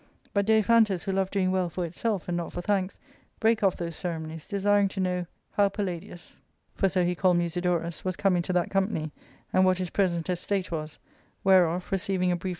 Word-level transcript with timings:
But 0.33 0.47
Dai 0.47 0.63
phantus, 0.63 1.03
who 1.03 1.11
loved 1.11 1.31
doing 1.31 1.51
well 1.51 1.69
for 1.69 1.85
itself 1.85 2.27
and 2.27 2.35
not 2.35 2.51
for 2.51 2.61
thSJS, 2.63 2.97
brake 3.39 3.61
off 3.61 3.77
those 3.77 3.95
ceremonies, 3.95 4.47
desiring 4.47 4.87
to 4.87 4.99
know 4.99 5.27
howPalladius— 5.59 6.37
for 6.75 6.89
so 6.89 7.05
he 7.05 7.13
called 7.13 7.37
Musidorus— 7.37 8.03
was 8.03 8.15
come 8.17 8.35
into 8.35 8.51
that 8.51 8.71
company, 8.71 9.11
and 9.53 9.63
what 9.63 9.77
his 9.77 9.91
present 9.91 10.27
estate 10.27 10.71
was; 10.71 10.97
whereof, 11.43 11.91
receiving 11.91 12.31
a 12.31 12.35
brief 12.35 12.49